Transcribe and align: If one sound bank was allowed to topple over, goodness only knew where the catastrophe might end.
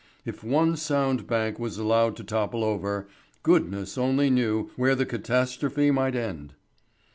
If 0.25 0.43
one 0.43 0.77
sound 0.77 1.27
bank 1.27 1.59
was 1.59 1.77
allowed 1.77 2.15
to 2.15 2.23
topple 2.23 2.63
over, 2.63 3.07
goodness 3.43 3.99
only 3.99 4.31
knew 4.31 4.71
where 4.75 4.95
the 4.95 5.05
catastrophe 5.05 5.91
might 5.91 6.15
end. 6.15 6.55